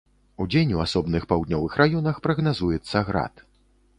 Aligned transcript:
Удзень 0.45 0.71
у 0.77 0.79
асобных 0.85 1.27
паўднёвых 1.33 1.77
раёнах 1.81 2.19
прагназуецца 2.27 3.03
град. 3.11 3.47